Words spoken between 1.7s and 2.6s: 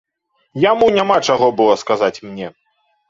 сказаць мне.